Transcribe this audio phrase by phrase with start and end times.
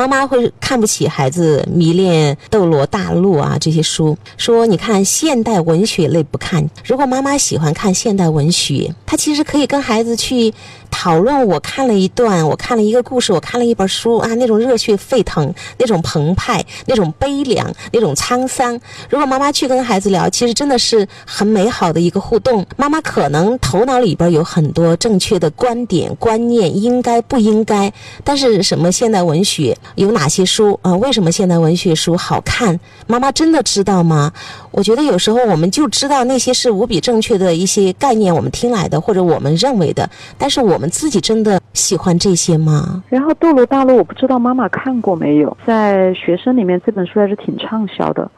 [0.00, 6.66] 妈妈会看不起孩子迷恋《斗罗大陆》啊这些书，说你看现代文学类不看。
[6.86, 10.54] 如果妈妈喜欢看现代文学，她其实可以跟孩子去。
[10.92, 18.78] 讨论，我看了一段，我看了一个故事，我看了一本书啊，那种热血沸腾，那种澎湃，那种悲凉，那种沧桑。
[19.08, 22.66] 如果妈妈去跟孩子聊，其实真的是很美好的一个互动。
[22.76, 27.90] 妈妈可能头脑里边有很多正确的观点、观念，应该不应该？
[28.24, 30.94] 但是什么现代文学有哪些书啊？
[30.96, 32.78] 为什么现代文学书好看？
[33.06, 34.32] 妈妈真的知道吗？
[34.70, 40.08] 我觉得有时候我们就知道那些是无比正确的一些概念，我们听来的或者我们认为的，
[40.38, 43.02] 但是我们自己真的喜欢这些吗？
[43.08, 48.30] 然后《斗罗大陆》，我不知道妈妈看过没有，在学生里面这本书还是挺畅销的，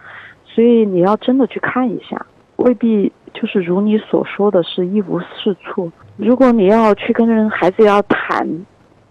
[0.46, 2.27] 所以你要真的去看一下，
[2.57, 5.91] 未必就是如你所说的是一无是处。
[6.16, 8.48] 如果你要去跟人孩子要谈。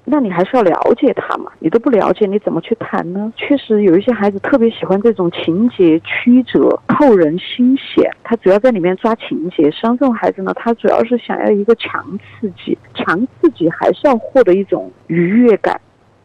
[0.03, 3.31] 那你还是要了解他嘛，你都不了解，你怎么去谈呢？
[3.37, 9.69] 确实有一些孩子特别喜欢这种情节曲折、扣人心弦，他主要在里面抓情节。
[9.69, 15.79] 实际上，这种孩子呢，他主要是想要一个强刺激，强刺激还是要获得一种愉悦感，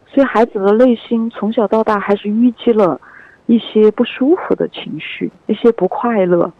[0.06, 2.98] 所以孩子的内心从小到大还是淤积了
[3.44, 6.50] 一些不舒服的情绪，一些不快乐，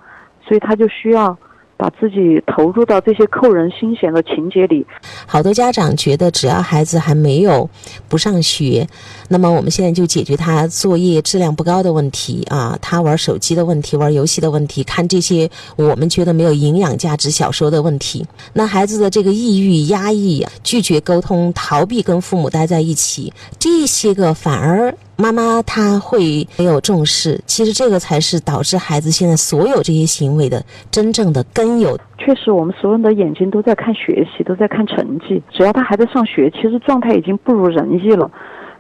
[0.42, 1.36] 所以他就需要。
[1.76, 4.86] 把自己投入到这些扣人心弦的情节里，
[5.26, 7.68] 好多家长觉得只要孩子还没有
[8.08, 8.86] 不上学，
[9.28, 18.26] 那么我们现在就解决他作业质量不高的问题啊，他玩手机的问题、玩游戏的问题、看这些我们觉得没有营养价值小说的问题。
[18.54, 24.94] 那孩子的这个抑郁、压抑、拒绝沟通、逃避跟父母待在一起，这些个反而。
[25.16, 31.98] 妈妈她会没有重视，其实这个才是导致孩子现在所有这些行为的真正的根由。
[32.18, 35.42] 确实，我们所有人的眼睛都在看学习，都在看成绩。
[35.50, 38.30] 只要他还在上学，其实状态已经不如人意了。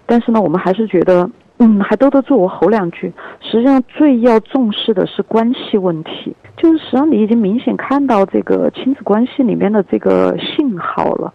[0.04, 3.12] 但是呢，我们还是觉得，嗯，还兜得住我吼两句。
[3.40, 11.25] 实际上，最要重视的是关系问题，就是实际上你已经明显看到这个亲子关系里面的这个信号了。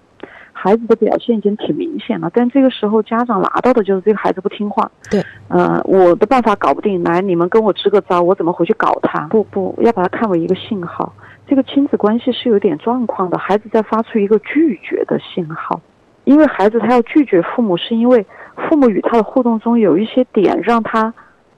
[0.63, 4.91] 孩子的表现已经挺明显了，但这个时候家长拿到的就是这个孩子不听话。
[5.09, 9.21] 对，呃，我的办法搞不定，来你们跟我支个招，我怎么回去搞他？
[9.21, 11.11] 不不要把它看为一个信号，
[11.47, 15.81] 这个亲子关系是有点状况的，孩子在发出一个拒绝的信号，
[16.25, 18.23] 因为孩子他要拒绝父母，是因为
[18.69, 21.11] 父母与他的互动中有一些点让他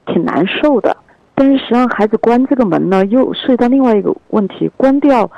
[0.06, 0.96] 挺难受的，
[1.34, 5.30] 但是实际上孩子关这个门呢，又涉及到另外一个问题，关掉。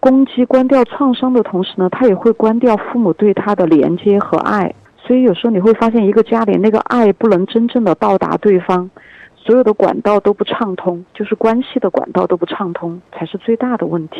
[0.00, 4.74] 攻击关掉创伤的同时呢，他也会关掉父母对他的连接和爱。
[5.06, 8.88] 所以有时候你会发现，一个家里那个爱不能真正的到达对方，
[9.36, 14.16] 所有的管道都不畅通，就是关系的管道都不畅通，才是最大的问题。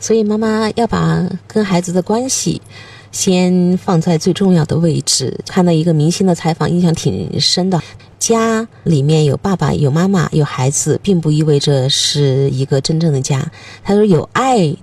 [0.00, 2.60] 所以妈妈要把跟孩子的关系
[3.10, 5.38] 先放在最重要的位置。
[5.46, 7.78] 看到一个明星的采访，印象挺深的。
[8.18, 13.40] 家里面有爸爸、有妈妈、有孩子，并不意味着是一个真正的家。
[13.84, 14.74] 他说有爱。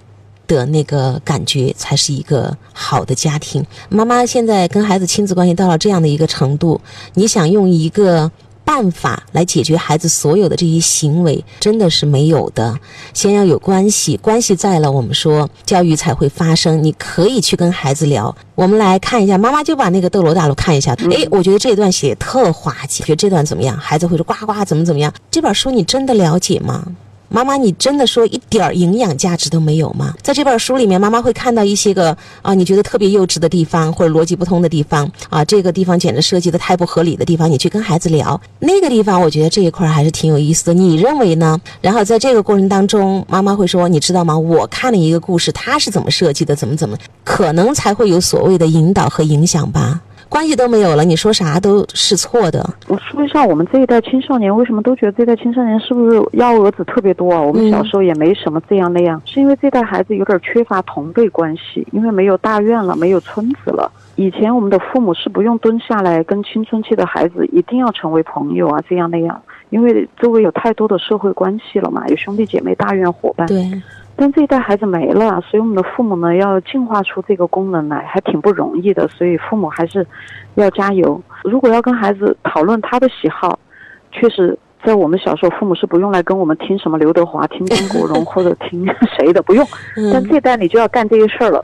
[0.49, 3.65] 的那个感觉才是一个好的家庭。
[3.87, 6.81] 妈妈现在跟孩子亲子关系到了这样的一个程度，
[7.13, 8.29] 你想用一个
[8.65, 12.77] 办法来解决孩子所有的这些行为，真的是没有的。
[13.13, 16.83] 先要有关系，关系在了，我们说教育才会发生。
[16.83, 18.35] 你可以去跟孩子聊。
[18.55, 20.93] 我们来看一下，妈妈就把那个《斗罗大陆》看一下。
[21.11, 23.77] 哎，我觉得这段写特滑稽，觉得这段怎么样？
[23.77, 25.13] 孩子会说呱呱，怎么怎么样？
[25.31, 26.85] 这本书你真的了解吗？
[27.29, 30.13] 妈妈，你真的说一点儿营养价值都没有吗？
[30.21, 40.73] 在这本书里面，妈妈会看到一些个啊，你觉得特别幼稚的地方，或者逻辑不通的地方啊，这个地方简直设计的太不合理的地方，你去跟孩子聊那个地方，我觉得这一块还是挺有意思的。
[40.73, 41.59] 你认为呢？
[41.81, 44.37] 然后在这个过程当中，妈妈会说，你知道吗？
[44.37, 46.55] 我看了一个故事，它是怎么设计的？
[46.55, 50.01] 怎么怎么，可能才会有所谓的引导和影响吧。
[50.29, 52.63] 关系都没有了，你说啥都是错的。
[52.87, 57.41] 我说一下，我们这一代青少年为什么都觉得这代青少年是不是幺蛾子特别多啊？
[57.41, 63.91] 我们小时候也没什么这样那样，是因为这代孩子有点缺乏同辈关系，因为没有大院了，没有村子了。
[64.15, 69.41] 以前我们的父母是不用蹲下来跟青春期的孩子一定要成为朋友啊，这样那样，
[69.71, 73.47] 因为周围有太多的社会关系了嘛，有兄弟姐妹、大院伙伴。
[73.47, 73.65] 对。
[74.19, 79.07] 但这一代孩子没了，所以我们的父母呢要进化出这个功能来，还挺不容易的。
[79.07, 80.05] 所以父母还是
[80.55, 81.19] 要加油。
[81.45, 83.57] 如果要跟孩子讨论他的喜好，
[84.11, 88.85] 确实，在我们小时候，父母是不用来跟我们听什么刘德华、听张国荣 或者听
[89.17, 89.65] 谁的，不用。
[90.11, 91.63] 但这代你就要干这些事儿了，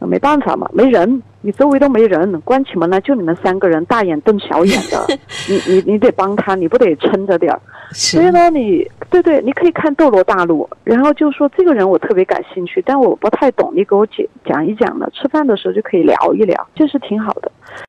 [0.00, 5.06] 没办法嘛，没人，你周围都没人，关起门来就你们三个人，大眼瞪小眼的，
[5.48, 7.60] 你你你得帮他，你不得撑着点儿。
[7.92, 15.08] 所以呢，你对对，你可以看《斗罗大陆》，然后就说这个人我特别感兴趣，但我不太懂，你给我解讲一讲呢。
[15.12, 17.50] 吃饭的时候就可以聊一聊，就是挺好的。